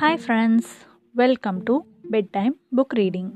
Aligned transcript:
Hi 0.00 0.18
friends 0.24 0.70
welcome 1.14 1.62
to 1.62 1.74
bedtime 2.30 2.60
book 2.76 2.94
reading 2.94 3.30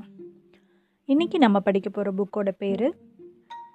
இன்றைக்கி 1.09 1.37
நம்ம 1.37 1.59
படிக்க 1.59 1.89
போகிற 1.89 2.11
புக்கோட 2.11 2.51
பேர் 2.57 2.85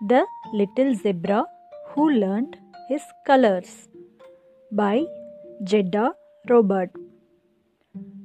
the 0.07 0.23
little 0.53 0.93
zebra 1.03 1.43
who 1.91 2.05
learned 2.15 2.55
his 2.89 3.11
colours 3.31 3.77
by 4.71 4.97
Jetta 5.65 6.05
Robert 6.45 6.95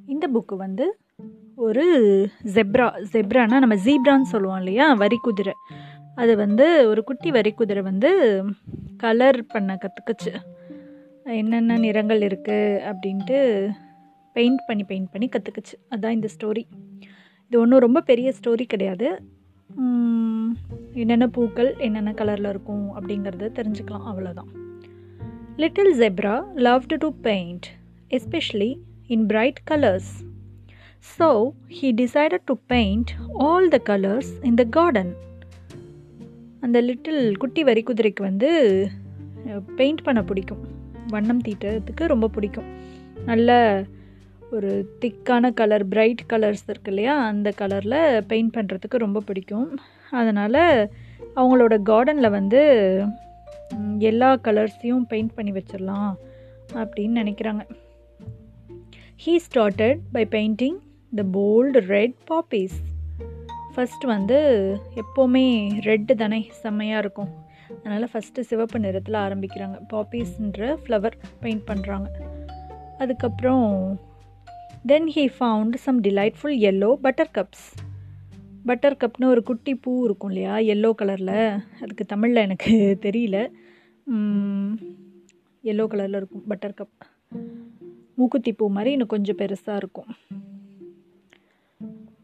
இந்த 0.06 0.28
புக்கு 0.28 0.56
வந்து 0.56 0.98
ஒரு 1.56 1.86
ஜெப்ரா 2.54 2.88
ஜெப்ரானா 3.14 3.60
நம்ம 3.60 3.76
ஜீப்ரான்னு 3.76 4.32
சொல்லுவோம் 4.32 4.58
இல்லையா? 4.58 4.94
வரி 4.94 5.18
குதிரை 5.18 5.54
அது 6.16 6.36
வந்து 6.36 6.88
ஒரு 6.88 7.04
குட்டி 7.04 7.32
வரி 7.32 7.54
குதிரை 7.54 7.82
வந்து 7.82 8.10
கலர் 8.98 9.46
பண்ண 9.46 9.78
கற்றுக்குச்சு 9.78 10.34
என்னென்ன 11.24 11.78
நிறங்கள் 11.78 12.22
இருக்குது 12.22 12.82
அப்படின்ட்டு 12.86 13.40
பெயிண்ட் 14.38 14.62
பண்ணி 14.68 14.84
பெயிண்ட் 14.92 15.12
பண்ணி 15.14 15.28
கற்றுக்குச்சு 15.36 15.76
அதுதான் 15.92 16.16
இந்த 16.18 16.30
ஸ்டோரி 16.36 16.64
இது 17.52 17.58
ஒன்றும் 17.64 17.84
ரொம்ப 17.86 18.00
பெரிய 18.10 18.30
ஸ்டோரி 18.38 18.66
கிடையாது. 18.74 19.08
என்னென்ன 21.02 21.26
பூக்கள் 21.36 21.72
என்னென்ன 21.86 22.12
கலரில் 22.20 22.50
இருக்கும் 22.54 22.86
அப்படிங்கிறத 22.98 23.50
தெரிஞ்சுக்கலாம். 23.60 24.06
அவ்வளோதான் 24.12 24.52
little 25.64 25.92
zebra 26.02 26.36
loved 26.68 26.96
to 27.04 27.10
paint 27.28 27.68
especially 28.18 28.72
in 29.16 29.26
bright 29.32 29.60
colours 29.72 30.12
so 31.18 31.28
he 31.78 31.90
decided 32.02 32.46
to 32.52 32.56
paint 32.74 33.12
all 33.48 33.68
the 33.76 33.80
colours 33.92 34.32
in 34.50 34.60
the 34.62 34.66
garden 34.78 35.12
அந்த 36.66 36.78
லிட்டில் 36.90 37.24
குட்டி 37.42 37.64
வரி 37.70 37.84
குதிரைக்கு 37.90 38.22
வந்து 38.30 38.50
பெயிண்ட் 39.80 40.06
பண்ண 40.06 40.20
பிடிக்கும். 40.30 40.64
வண்ணம் 41.14 41.44
தீட்டுறதுக்கு 41.48 42.06
ரொம்ப 42.14 42.28
பிடிக்கும். 42.36 42.70
நல்ல 43.30 43.52
ஒரு 44.56 44.72
திக்கான 45.02 45.54
கலர் 45.54 45.88
பிரைட் 45.88 46.22
கலர்ஸ் 46.30 46.66
இருக்கு 46.68 46.92
இல்லையா? 46.92 47.16
அந்த 47.26 47.54
கலரில் 47.58 48.22
பெயிண்ட் 48.28 48.54
பண்ணுறதுக்கு 48.58 49.04
ரொம்ப 49.06 49.20
பிடிக்கும். 49.20 49.80
அதனால் 50.12 50.62
அவங்களோட 51.36 51.76
கார்டனில் 51.90 52.36
வந்து 52.38 52.62
எல்லா 54.00 54.30
கலர்ஸையும் 54.36 55.08
பெயிண்ட் 55.08 55.34
பண்ணி 55.34 55.52
வச்சிடலாம் 55.52 56.14
அப்படின்னு 56.74 57.16
நினைக்கிறாங்க. 57.22 57.64
He 59.26 59.34
started 59.46 60.00
by 60.12 60.24
painting 60.36 60.78
the 61.16 61.24
bold 61.36 61.82
red 61.96 62.18
poppies 62.32 62.78
first 63.76 64.06
வந்து 64.06 64.40
எப்போவுமே 65.02 65.46
ரெட்டு 65.90 66.14
தானே 66.16 66.42
செம்மையாக 66.62 67.00
இருக்கும். 67.00 67.32
அதனால் 67.80 68.10
ஃபஸ்ட்டு 68.14 68.48
சிவப்பு 68.50 68.80
நிறத்தில் 68.80 69.22
ஆரம்பிக்கிறாங்க. 69.26 69.78
பாப்பீஸ்ன்ற 69.94 70.76
ஃப்ளவர் 70.84 71.18
பெயிண்ட் 71.42 71.68
பண்ணுறாங்க 71.72 72.10
அதுக்கப்புறம் 72.98 73.70
then 74.86 75.12
he 75.16 75.30
found 75.40 75.76
some 75.76 76.02
delightful 76.02 76.58
yellow 76.62 76.96
buttercups 77.34 77.68
butter 78.66 78.98
கப்னு 79.00 79.26
ஒரு 79.26 79.44
குட்டி 79.44 79.76
பூ 79.76 80.04
இருக்கும் 80.04 80.32
இல்லையா? 80.32 80.58
எல்லோ 80.58 80.92
கலரில் 80.98 81.64
அதுக்கு 81.82 82.06
தமிழில் 82.06 82.36
எனக்கு 82.36 82.98
தெரியல. 83.06 83.38
எல்லோ 85.64 85.86
கலரில் 85.88 86.16
இருக்கும் 86.16 86.44
பட்டர் 86.48 86.74
கப் 86.78 87.02
மூக்குத்தி 88.16 88.54
பூ 88.54 88.70
மாதிரி 88.70 88.92
இன்னும் 88.92 89.08
கொஞ்சம் 89.08 89.38
பெருசாக 89.38 89.76
இருக்கும். 89.76 90.12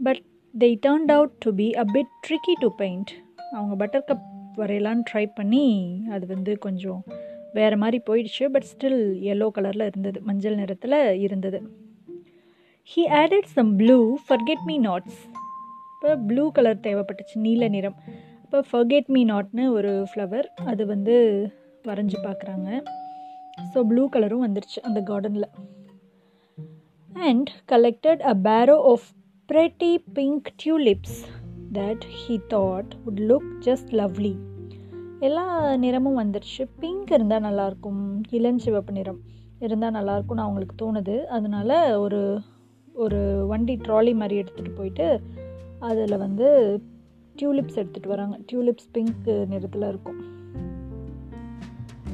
But 0.04 0.22
they 0.60 0.80
turned 0.86 1.12
out 1.12 1.36
to 1.40 1.54
be 1.54 1.76
a 1.76 1.84
bit 1.94 2.14
tricky 2.28 2.54
to 2.60 2.76
paint 2.76 3.12
அவங்க 3.52 3.76
பட்டர் 3.76 4.06
கப் 4.08 4.60
வரையலான்னு 4.60 5.04
ட்ரை 5.14 5.32
பண்ணி 5.36 5.66
அது 6.10 6.28
வந்து 6.28 6.58
கொஞ்சம் 6.58 7.04
வேறு 7.54 7.78
மாதிரி 7.78 7.98
போயிடுச்சு 8.10 8.46
பட் 8.52 8.66
ஸ்டில் 8.74 9.02
எல்லோ 9.32 9.50
கலரில் 9.56 9.86
இருந்தது. 9.86 10.22
மஞ்சள் 10.22 10.56
நிறத்தில் 10.56 11.20
இருந்தது. 11.20 11.81
He 12.90 13.04
added 13.20 13.50
some 13.54 13.70
blue 13.78 13.96
forget 14.28 14.64
me 14.66 14.78
nots 14.78 15.20
இப்போ 15.92 16.16
ப்ளூ 16.28 16.52
கலர் 16.52 16.80
தேவைப்பட்டுச்சு 16.80 17.36
நீல 17.36 17.68
நிறம். 17.68 17.96
இப்போ 18.44 18.60
ஃபர்கெட் 18.72 19.08
மீ 19.08 19.22
நாட்னு 19.26 19.66
ஒரு 19.72 19.92
ஃப்ளவர் 20.12 20.48
அது 20.66 20.86
வந்து 20.86 21.16
வரைஞ்சி 21.86 22.18
பார்க்குறாங்க 22.24 22.68
ஸோ 23.74 23.82
ப்ளூ 23.82 24.10
கலரும் 24.10 24.44
வந்துருச்சு 24.48 24.80
அந்த 24.82 25.02
கார்டனில் 25.02 25.48
and 27.28 27.50
collected 27.72 28.24
a 28.24 28.36
barrow 28.44 28.78
of 28.84 29.08
pretty 29.50 29.92
pink 30.14 30.50
tulips 30.64 31.20
that 31.74 32.06
he 32.20 32.38
thought 32.48 32.94
would 33.06 33.24
look 33.32 33.50
just 33.60 33.92
lovely 33.92 34.34
எல்லா 35.20 35.46
நிறமும் 35.76 36.22
வந்துருச்சு. 36.22 36.64
பிங்க் 36.80 37.12
இருந்தால் 37.12 37.42
நல்லாயிருக்கும் 37.42 38.04
இளஞ்சிவப்பு 38.32 38.92
நிறம் 38.92 39.20
இருந்தால் 39.60 39.94
நல்லாயிருக்கும்னு 39.94 40.46
அவங்களுக்கு 40.48 40.76
தோணுது. 40.76 41.18
அதனால 41.28 42.00
ஒரு 42.00 42.22
ஒரு 42.94 43.46
வண்டி 43.48 43.76
ட்ராலி 43.76 44.16
மாதிரி 44.16 44.42
எடுத்துகிட்டு 44.42 44.76
போயிட்டு 44.76 45.22
அதில் 45.80 46.18
வந்து 46.18 46.80
டியூலிப்ஸ் 47.36 47.76
எடுத்துகிட்டு 47.76 48.08
வராங்க. 48.08 48.38
டியூலிப்ஸ் 48.52 48.90
பிங்க் 48.92 49.48
நிறத்தில் 49.50 49.88
இருக்கும். 49.88 50.24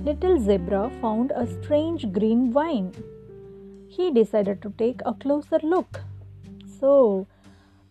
Little 0.04 0.40
zebra 0.40 0.90
found 1.02 1.32
a 1.32 1.44
strange 1.44 2.06
green 2.12 2.52
vine 2.52 2.92
he 3.98 4.00
decided 4.00 4.60
to 4.60 4.70
take 4.82 4.96
a 5.08 5.16
closer 5.26 5.64
look. 5.64 6.02
So 6.82 7.24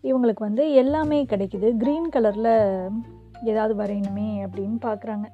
இவங்களுக்கு 0.03 0.39
வந்து 0.39 0.71
எல்லாமே 0.71 1.25
கிடைக்குது. 1.25 1.73
க்ரீன் 1.79 2.09
கலரில் 2.11 2.89
ஏதாவது 3.43 3.75
வரையணுமே 3.75 4.45
அப்படின்னு 4.45 4.77
பார்க்குறாங்க 4.81 5.31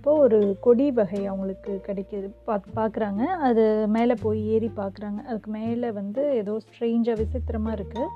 அப்போது 0.00 0.20
ஒரு 0.24 0.56
கொடி 0.60 0.84
வகை 0.98 1.18
அவங்களுக்கு 1.30 1.72
கிடைக்கிது. 1.86 2.28
பாக் 2.44 2.68
பார்க்குறாங்க. 2.76 3.22
அது 3.46 3.64
மேலே 3.96 4.14
போய் 4.22 4.38
ஏறி 4.52 4.70
பார்க்குறாங்க. 4.78 5.18
அதுக்கு 5.28 5.50
மேலே 5.56 5.88
வந்து 5.98 6.22
ஏதோ 6.34 6.52
ஸ்ட்ரேஞ்சாக 6.66 7.16
விசித்திரமாக 7.18 7.76
இருக்குது 7.78 8.06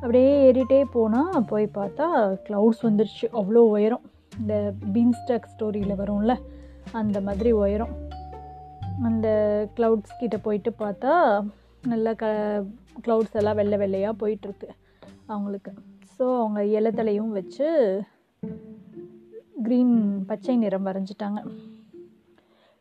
அப்படியே 0.00 0.32
ஏறிட்டே 0.48 0.80
போனால் 0.96 1.46
போய் 1.52 1.66
பார்த்தா 1.78 2.06
க்ளவுட்ஸ் 2.48 2.84
வந்துருச்சு. 2.88 3.26
அவ்வளோ 3.32 3.62
உயரம். 3.76 4.04
இந்த 4.40 4.74
பீன்ஸ்டாக் 4.96 5.48
ஸ்டோரியில் 5.52 5.98
வரும்ல 6.02 6.34
அந்த 7.00 7.20
மாதிரி 7.28 7.52
உயரம். 7.62 7.94
அந்த 9.10 9.28
க்ளவுட்ஸ் 9.78 10.18
கிட்டே 10.18 10.40
போயிட்டு 10.48 10.72
பார்த்தா 10.84 11.14
நல்லா 11.92 12.14
க 12.24 12.26
க்ளவுட்ஸ் 13.06 13.38
எல்லாம் 13.42 13.60
வெள்ளை 13.62 13.78
வெள்ளையாக 13.84 14.20
போயிட்டுருக்கு 14.22 14.70
அவங்களுக்கு. 15.26 15.72
ஸோ 16.18 16.26
அவங்க 16.42 16.62
இலத்தலையும் 16.78 17.34
வச்சு 17.38 17.68
க்ரீன் 19.64 20.24
பச்சை 20.26 20.56
நிறம் 20.56 20.86
வரைஞ்சிட்டாங்க. 20.86 21.40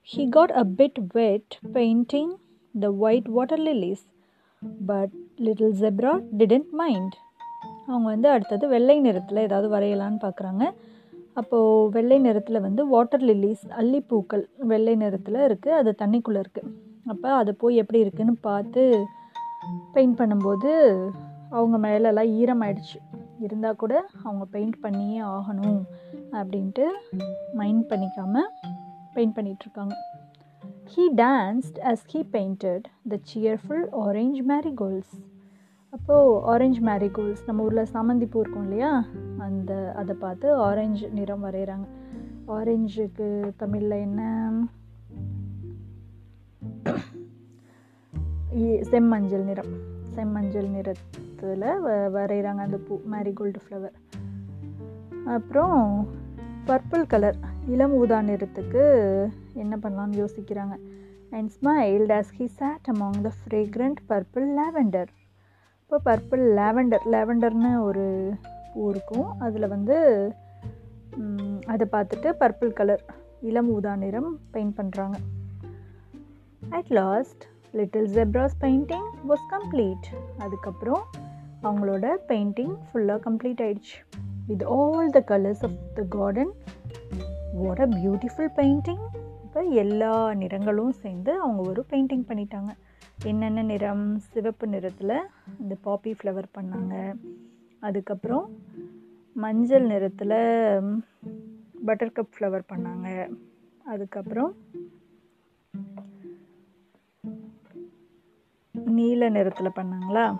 He 0.10 0.30
got 0.30 0.52
a 0.52 0.64
bit 0.78 1.00
wet 1.14 1.54
painting 1.74 2.32
the 2.76 2.92
white 2.92 3.28
water 3.28 3.60
lilies 3.60 4.04
but 4.86 5.14
little 5.38 5.74
zebra 5.74 6.14
didn't 6.38 6.72
mind 6.72 7.16
அவங்க 7.88 8.08
வந்து 8.10 8.30
அடுத்தது 8.30 8.68
வெள்ளை 8.68 9.00
நிறத்தில் 9.00 9.38
ஏதாவது 9.38 9.70
வரையலான்னு 9.70 10.20
பார்க்குறாங்க 10.22 10.64
அப்போது 11.34 11.90
வெள்ளை 11.92 12.20
நிறத்தில் 12.20 12.60
வந்து 12.60 12.88
வாட்டர் 12.88 13.22
லில்லிஸ் 13.22 13.66
அல்லிப்பூக்கள் 13.72 14.44
வெள்ளை 14.58 14.96
நிறத்தில் 14.96 15.36
இருக்குது 15.36 15.78
அது 15.78 15.96
தண்ணிக்குள்ளே 16.00 16.42
இருக்குது 16.42 16.72
அப்போ 17.06 17.30
அது 17.34 17.56
போய் 17.56 17.76
எப்படி 17.76 18.00
இருக்குன்னு 18.00 18.36
பார்த்து 18.42 19.06
பெயிண்ட் 19.94 20.20
பண்ணும்போது 20.20 20.72
அவங்க 21.50 21.78
மேலெல்லாம் 21.78 22.32
ஈரமாயிடுச்சு 22.36 22.98
இருந்தால் 23.40 23.76
கூட 23.76 24.06
அவங்க 24.24 24.46
பெயிண்ட் 24.46 24.80
பண்ணியே 24.80 25.20
ஆகணும் 25.20 25.84
அப்படின்ட்டு 26.32 26.86
மைண்ட் 27.54 27.92
பண்ணிக்காமல் 27.92 28.50
பெயிண்ட் 29.14 29.38
பண்ணிகிட்ருக்காங்க 29.38 29.92
he 30.96 31.04
danced 31.16 31.80
as 31.84 32.06
he 32.14 32.24
painted 32.32 32.84
the 33.10 33.20
cheerful 33.34 33.88
orange 33.92 34.42
marigolds 34.48 35.14
அப்போது 35.90 36.46
ஆரஞ்சு 36.46 36.82
மேரிகோல்ஸ் 36.82 37.38
நம்ம 37.46 37.64
ஊரில் 37.64 37.88
சாமந்தி 37.94 38.26
பூ 38.26 38.40
இருக்கும் 38.40 38.64
இல்லையா? 38.64 39.06
அந்த 39.38 39.94
அதை 39.96 40.16
பார்த்து 40.16 40.54
ஆரஞ்சு 40.54 41.10
நிறம் 41.10 41.44
வரைகிறாங்க 41.44 41.88
ஆரஞ்சுக்கு 42.48 43.52
தமிழில் 43.58 43.92
என்ன? 43.92 44.52
இ- 48.56 48.82
செம்மஞ்சள் 48.82 49.44
நிறம். 49.44 49.95
செம்மஞ்சள் 50.16 50.70
நிறத்தில் 50.70 51.66
வ 51.86 51.96
வரைகிறாங்க 52.18 52.62
அந்த 52.68 52.78
பூ 52.88 52.96
மேரிகோல்டு 53.12 53.62
ஃப்ளவர் 53.66 53.96
அப்புறம் 55.26 55.80
பர்பிள் 56.68 57.06
கலர் 57.08 57.38
இளம் 57.68 57.94
ஊதா 57.94 58.18
நிறத்துக்கு 58.22 58.84
என்ன 59.54 59.74
பண்ணலான்னு 59.84 60.20
யோசிக்கிறாங்க. 60.24 60.76
And 61.30 61.50
smiled 61.56 62.10
as 62.12 62.32
he 62.40 62.46
sat 62.60 62.88
among 62.94 63.20
the 63.22 63.32
fragrant 63.40 64.00
purple 64.10 64.48
lavender 64.60 65.12
இப்போ 65.82 65.98
பர்பிள் 66.08 66.44
லேவெண்டர் 66.60 67.06
லேவெண்டர்னு 67.12 67.72
ஒரு 67.82 68.06
பூ 68.74 68.90
இருக்கும். 68.90 69.28
அதில் 69.40 69.68
வந்து 69.68 69.98
அதை 71.66 71.88
பார்த்துட்டு 71.92 72.30
பர்பிள் 72.40 72.72
கலர் 72.80 73.04
இளம் 73.42 73.70
ஊதா 73.70 73.96
நிறம் 73.96 74.32
பெயிண்ட் 74.52 74.78
பண்ணுறாங்க 74.80 75.18
at 76.70 76.92
last 77.00 77.44
little 77.76 78.10
zebra's 78.10 78.56
painting 78.62 79.08
was 79.30 79.46
complete 79.50 80.08
அதுக்கப்புறம் 80.38 81.04
அவங்களோட 81.64 82.18
பெயிண்டிங் 82.28 82.76
ஃபுல்லாக 82.88 83.20
கம்ப்ளீட் 83.28 83.62
ஆயிடுச்சு. 83.66 83.98
With 84.48 84.64
all 84.64 85.10
the 85.10 85.24
colours 85.28 85.64
of 85.64 85.78
the 85.94 86.06
garden 86.10 86.52
what 87.54 87.80
a 87.80 87.88
beautiful 87.88 88.50
painting 88.56 89.04
இப்போ 89.44 89.62
எல்லா 89.62 90.34
நிறங்களும் 90.34 90.92
சேர்ந்து 90.92 91.40
அவங்க 91.40 91.70
ஒரு 91.70 91.86
பெயிண்டிங் 91.90 92.26
பண்ணிட்டாங்க. 92.28 92.72
என்னென்ன 93.24 93.62
நிறம் 93.62 94.18
சிவப்பு 94.20 94.68
நிறத்தில் 94.68 95.18
இந்த 95.60 95.76
பாப்பி 95.86 96.14
ஃப்ளவர் 96.24 96.50
பண்ணாங்க. 96.58 97.16
அதுக்கப்புறம் 97.80 98.50
மஞ்சள் 99.34 99.86
நிறத்தில் 99.86 100.38
பட்டர்கப் 101.86 102.34
ஃப்ளவர் 102.40 102.62
பண்ணாங்க. 102.74 103.30
அதுக்கப்புறம் 103.86 104.56
நீல 108.86 109.30
நிறத்தில் 109.30 109.76
பண்ணாங்களா? 109.76 110.40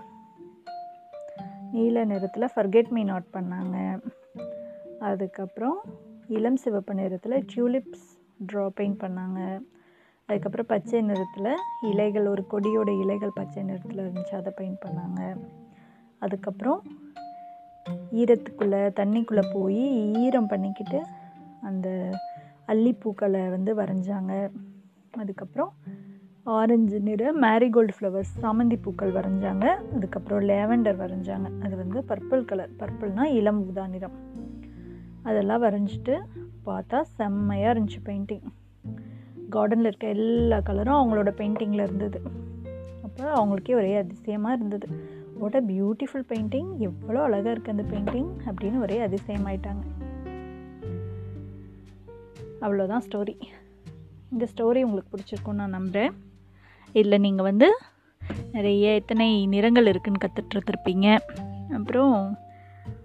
நீல 1.72 2.04
நிறத்தில் 2.04 2.48
ஃபர்கெட் 2.56 2.88
மீ 2.88 3.02
நாட் 3.02 3.24
பண்ணாங்க. 3.32 4.02
அதுக்கப்புறம் 5.00 5.78
இளம் 6.28 6.56
சிவப்பு 6.56 6.94
நிறத்தில் 6.94 7.44
டியூலிப்ஸ் 7.54 8.18
ட்ரா 8.52 8.68
பெயிண்ட் 8.68 9.00
பண்ணாங்க. 9.00 9.64
அதுக்கப்புறம் 10.26 10.66
பச்சை 10.68 11.00
நிறத்தில் 11.00 11.56
இலைகள் 11.82 12.26
ஒரு 12.26 12.46
கொடியோட 12.50 13.00
இலைகள் 13.00 13.30
பச்சை 13.34 13.62
நிறத்தில் 13.62 13.98
இருந்துச்சு 13.98 14.34
அதை 14.34 14.52
பெயிண்ட் 14.56 14.84
பண்ணாங்க. 14.86 15.36
அதுக்கப்புறம் 16.18 16.82
ஈரத்துக்குள்ளே 18.12 18.92
தண்ணிக்குள்ளே 19.00 19.50
போய் 19.52 20.12
ஈரம் 20.12 20.46
பண்ணிக்கிட்டு 20.46 21.02
அந்த 21.62 22.10
அல்லிப்பூக்களை 22.68 23.50
வந்து 23.50 23.74
வரைஞ்சாங்க. 23.74 24.50
அதுக்கப்புறம் 25.18 25.72
ஆரஞ்சு 26.54 27.00
நிற 27.00 27.32
மேரிகோல்டு 27.32 27.92
ஃப்ளவர்ஸ் 28.00 28.32
சாமந்தி 28.42 28.76
பூக்கள் 28.82 29.12
வரைஞ்சாங்க. 29.12 29.66
அதுக்கப்புறம் 29.94 30.40
லேவெண்டர் 30.40 30.98
வரைஞ்சாங்க. 30.98 31.60
அது 31.62 31.76
வந்து 31.76 32.04
பர்பிள் 32.08 32.44
கலர் 32.44 32.70
பர்பிள்னால் 32.78 33.32
இளம் 33.32 33.68
ஊதா 33.68 33.86
நிறம். 33.86 34.12
அதெல்லாம் 35.22 35.62
வரைஞ்சிட்டு 35.62 36.18
பார்த்தா 36.66 37.00
செம்மையாக 37.00 37.78
இருந்துச்சு 37.78 38.00
பெயிண்டிங் 38.04 38.46
கார்டனில் 39.50 39.84
இருக்க 39.84 40.06
எல்லா 40.08 40.58
கலரும் 40.58 40.98
அவங்களோட 41.00 41.32
பெயிண்டிங்கில் 41.36 41.82
இருந்தது. 41.82 42.20
அப்போ 43.02 43.24
அவங்களுக்கே 43.32 43.74
ஒரே 43.74 43.96
அதிசயமாக 43.96 44.54
இருந்தது. 44.54 44.88
வாட் 45.38 45.54
அ 45.54 45.60
பியூட்டிஃபுல் 45.60 46.26
பெயிண்டிங் 46.28 46.78
எவ்வளோ 46.78 47.22
அழகாக 47.22 47.52
இருக்குது 47.52 47.68
அந்த 47.68 47.82
பெயிண்டிங் 47.82 48.30
அப்படின்னு 48.46 48.78
ஒரே 48.78 49.00
அதிசயமாயிட்டாங்க. 49.00 49.84
அவ்வளோதான் 52.60 53.04
ஸ்டோரி 53.10 53.36
இந்த 54.30 54.46
ஸ்டோரி 54.56 54.82
உங்களுக்கு 54.82 55.16
பிடிச்சிருக்குன்னு 55.16 55.54
நான் 55.54 55.70
நம்புகிறேன் 55.70 56.25
இதில் 56.98 57.24
நீங்கள் 57.26 57.48
வந்து 57.50 57.68
நிறைய 58.52 58.94
எத்தனை 58.94 59.28
நிறங்கள் 59.54 59.90
இருக்குதுன்னு 59.92 60.24
கற்றுட்ருந்துருப்பீங்க 60.24 61.06
அப்புறம் 61.76 62.16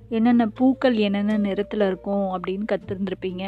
என்னென்ன 0.10 0.46
பூக்கள் 0.58 0.96
என்னென்ன 1.08 1.38
நிறத்தில் 1.48 1.86
இருக்கும் 1.90 2.26
அப்படின்னு 2.36 2.66
கற்றுருந்துருப்பீங்க 2.72 3.44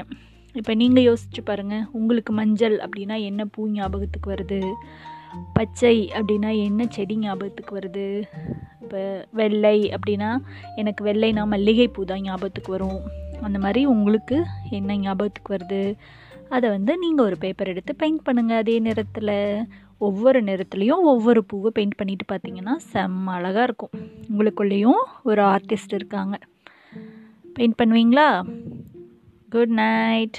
இப்போ 0.56 0.72
நீங்கள் 0.74 1.06
யோசிச்சு 1.08 1.42
பாருங்கள் 1.46 1.86
உங்களுக்கு 2.00 2.32
மஞ்சள் 2.40 2.76
அப்படின்னா 2.86 3.16
என்ன 3.30 3.42
பூ 3.46 3.62
ஞாபகத்துக்கு 3.68 4.28
வருது? 4.34 4.60
பச்சை 5.54 5.96
அப்படின்னா 6.18 6.50
என்ன 6.66 6.86
செடி 6.96 7.16
ஞாபகத்துக்கு 7.16 7.74
வருது? 7.80 8.08
இப்போ 8.84 9.02
வெள்ளை 9.40 9.78
அப்படின்னா 9.96 10.30
எனக்கு 10.76 11.04
வெள்ளைனா 11.10 11.44
மல்லிகைப்பூ 11.54 12.04
தான் 12.12 12.26
ஞாபகத்துக்கு 12.28 12.72
வரும். 12.72 13.00
அந்த 13.42 13.60
மாதிரி 13.60 13.82
உங்களுக்கு 13.94 14.38
என்ன 14.80 14.98
ஞாபகத்துக்கு 14.98 15.56
வருது? 15.56 15.82
அதை 16.50 16.68
வந்து 16.70 16.94
நீங்கள் 16.98 17.26
ஒரு 17.26 17.38
பேப்பர் 17.38 17.72
எடுத்து 17.74 17.94
பெயிண்ட் 17.96 18.26
பண்ணுங்கள் 18.28 18.62
அதே 18.64 18.76
நிறத்தில். 18.80 19.36
ஒவ்வொரு 20.08 20.40
நிறத்துலேயும் 20.44 21.04
ஒவ்வொரு 21.12 21.42
பூவை 21.44 21.72
பெயிண்ட் 21.74 22.00
பண்ணிட்டு 22.00 22.26
பார்த்தீங்கன்னா 22.32 22.74
செம்ம 22.94 23.34
அழகாக 23.38 23.64
இருக்கும். 23.64 23.94
உங்களுக்குள்ளேயும் 24.32 25.04
ஒரு 25.24 25.42
ஆர்டிஸ்ட் 25.54 25.98
இருக்காங்க. 26.00 26.36
பெயிண்ட் 27.54 27.80
பண்ணுவீங்களா? 27.82 28.28
Good 29.50 29.74
night 29.82 30.38